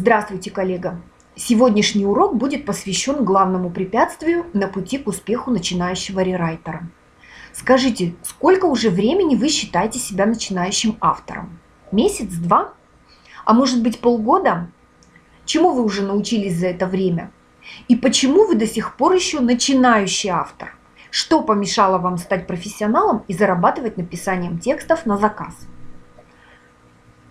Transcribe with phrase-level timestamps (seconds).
[0.00, 1.00] Здравствуйте, коллега!
[1.34, 6.88] Сегодняшний урок будет посвящен главному препятствию на пути к успеху начинающего рерайтера.
[7.52, 11.58] Скажите, сколько уже времени вы считаете себя начинающим автором?
[11.90, 12.74] Месяц, два?
[13.44, 14.70] А может быть полгода?
[15.44, 17.32] Чему вы уже научились за это время?
[17.88, 20.76] И почему вы до сих пор еще начинающий автор?
[21.10, 25.66] Что помешало вам стать профессионалом и зарабатывать написанием текстов на заказ?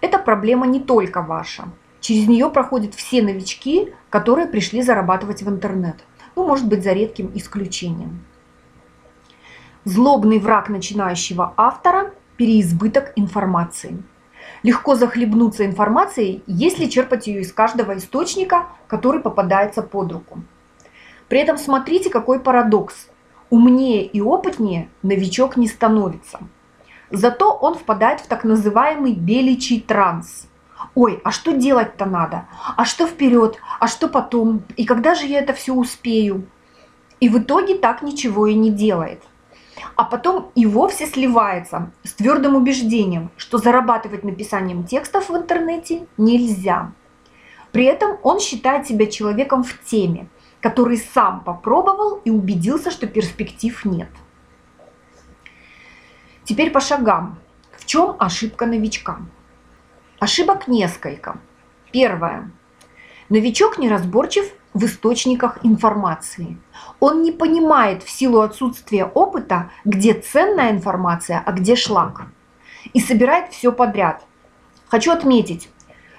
[0.00, 1.68] Эта проблема не только ваша.
[2.00, 5.96] Через нее проходят все новички, которые пришли зарабатывать в интернет.
[6.36, 8.24] Ну, может быть, за редким исключением.
[9.84, 14.02] Злобный враг начинающего автора– переизбыток информации.
[14.62, 20.40] Легко захлебнуться информацией, если черпать ее из каждого источника, который попадается под руку.
[21.28, 23.08] При этом смотрите, какой парадокс.
[23.50, 26.40] Умнее и опытнее новичок не становится.
[27.10, 30.46] Зато он впадает в так называемый беличий транс–
[30.94, 32.46] ой, а что делать-то надо?
[32.76, 33.58] А что вперед?
[33.80, 34.62] А что потом?
[34.76, 36.46] И когда же я это все успею?
[37.20, 39.22] И в итоге так ничего и не делает.
[39.96, 46.92] А потом и вовсе сливается с твердым убеждением, что зарабатывать написанием текстов в интернете нельзя.
[47.72, 50.28] При этом он считает себя человеком в теме,
[50.60, 54.08] который сам попробовал и убедился, что перспектив нет.
[56.44, 57.38] Теперь по шагам.
[57.76, 59.20] В чем ошибка новичка?
[60.20, 61.38] Ошибок несколько.
[61.92, 62.50] Первое.
[63.28, 66.58] Новичок неразборчив в источниках информации.
[66.98, 72.22] Он не понимает в силу отсутствия опыта, где ценная информация, а где шлак.
[72.94, 74.24] И собирает все подряд.
[74.88, 75.70] Хочу отметить,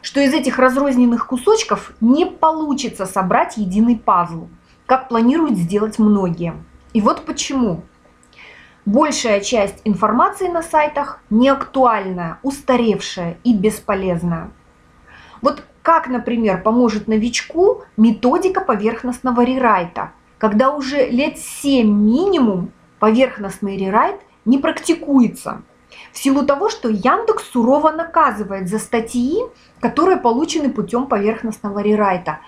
[0.00, 4.46] что из этих разрозненных кусочков не получится собрать единый пазл,
[4.86, 6.54] как планируют сделать многие.
[6.92, 7.82] И вот почему.
[8.88, 14.50] Большая часть информации на сайтах неактуальная, устаревшая и бесполезная.
[15.42, 24.22] Вот как, например, поможет новичку методика поверхностного рерайта, когда уже лет 7 минимум поверхностный рерайт
[24.46, 25.60] не практикуется.
[26.14, 29.42] В силу того, что Яндекс сурово наказывает за статьи,
[29.80, 32.38] которые получены путем поверхностного рерайта,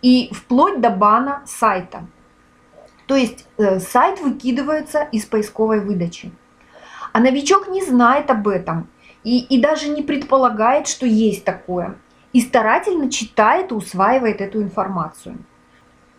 [0.00, 2.06] и вплоть до бана сайта.
[3.12, 6.32] То есть э, сайт выкидывается из поисковой выдачи.
[7.12, 8.88] А новичок не знает об этом
[9.22, 11.96] и, и даже не предполагает, что есть такое.
[12.32, 15.36] И старательно читает и усваивает эту информацию.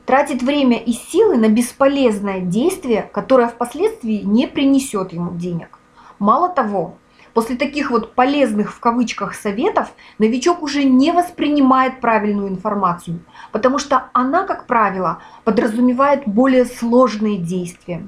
[0.05, 5.79] Тратит время и силы на бесполезное действие, которое впоследствии не принесет ему денег.
[6.19, 6.99] Мало того,
[7.33, 13.21] После таких вот полезных в кавычках советов новичок уже не воспринимает правильную информацию,
[13.51, 18.07] потому что она, как правило, подразумевает более сложные действия.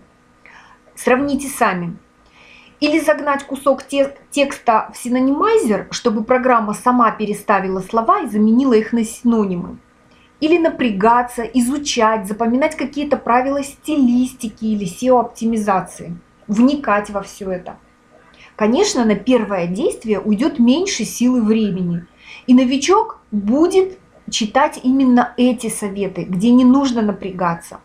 [0.94, 1.98] Сравните сами.
[2.80, 9.04] Или загнать кусок текста в синонимайзер, чтобы программа сама переставила слова и заменила их на
[9.04, 9.80] синонимы.
[10.40, 16.18] Или напрягаться, изучать, запоминать какие-то правила стилистики или SEO-оптимизации.
[16.48, 17.78] Вникать во все это–
[18.56, 22.06] Конечно, на первое действие уйдет меньше силы времени.
[22.48, 23.98] И новичок будет
[24.30, 27.80] читать именно эти советы, где не нужно напрягаться.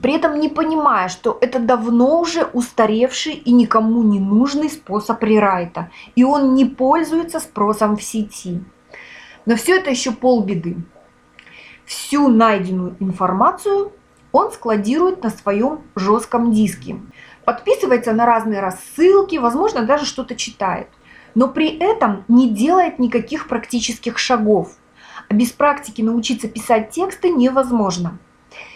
[0.00, 5.90] При этом не понимая, что это давно уже устаревший и никому не нужный способ рерайта.
[6.14, 8.62] И он не пользуется спросом в сети.
[9.44, 10.76] Но все это еще полбеды.
[11.84, 13.92] Всю найденную информацию
[14.30, 16.96] он складирует на своем жестком диске
[17.44, 20.88] подписывается на разные рассылки, возможно, даже что-то читает.
[21.34, 24.72] Но при этом не делает никаких практических шагов.
[25.28, 28.18] А без практики научиться писать тексты невозможно.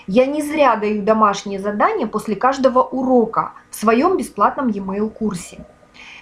[0.07, 5.67] Я не зря даю домашние задания после каждого урока в своем бесплатном e-mail курсе.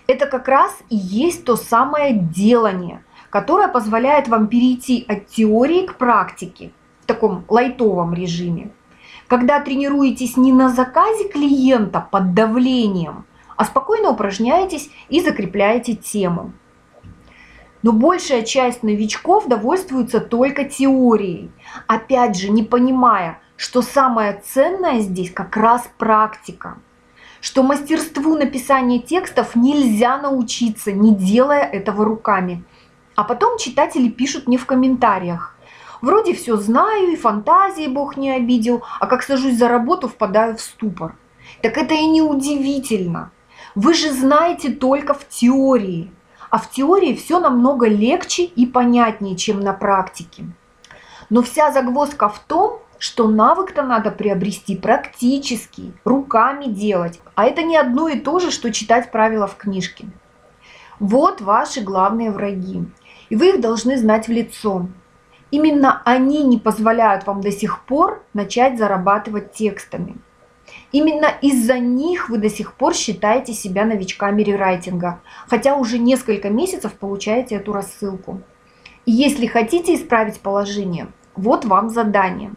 [0.06, 5.96] Это как раз и есть то самое делание, которое позволяет вам перейти от теории к
[5.96, 6.72] практике
[7.02, 8.70] в таком лайтовом режиме
[9.28, 13.24] когда тренируетесь не на заказе клиента под давлением,
[13.56, 16.52] а спокойно упражняетесь и закрепляете тему.
[17.82, 21.50] Но большая часть новичков довольствуется только теорией,
[21.86, 26.78] опять же не понимая, что самое ценное здесь как раз практика,
[27.40, 32.64] что мастерству написания текстов нельзя научиться, не делая этого руками.
[33.16, 35.53] А потом читатели пишут мне в комментариях,
[36.04, 40.60] Вроде все знаю, и фантазии Бог не обидел, а как сажусь за работу, впадаю в
[40.60, 41.16] ступор.
[41.62, 43.30] Так это и не удивительно.
[43.74, 46.12] Вы же знаете только в теории.
[46.50, 50.44] А в теории все намного легче и понятнее, чем на практике.
[51.30, 57.18] Но вся загвоздка в том, что навык-то надо приобрести практически, руками делать.
[57.34, 60.04] А это не одно и то же, что читать правила в книжке.
[61.00, 62.84] Вот ваши главные враги.
[63.30, 64.86] И вы их должны знать в лицо.
[65.54, 70.16] Именно они не позволяют вам до сих пор начать зарабатывать текстами.
[70.90, 76.94] Именно из-за них вы до сих пор считаете себя новичками рерайтинга, хотя уже несколько месяцев
[76.94, 78.40] получаете эту рассылку.
[79.06, 81.06] И если хотите исправить положение,
[81.36, 82.50] вот вам задание.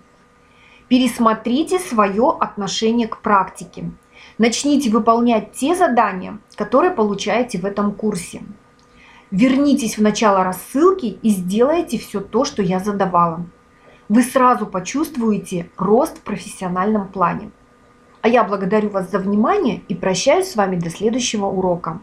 [0.88, 3.92] Пересмотрите свое отношение к практике.
[4.40, 8.42] Начните выполнять те задания, которые получаете в этом курсе.
[9.32, 13.46] Вернитесь в начало рассылки и сделайте все то, что я задавала.
[14.08, 17.52] Вы сразу почувствуете рост в профессиональном плане.
[18.22, 22.00] А я благодарю вас за внимание и прощаюсь с вами до следующего урока.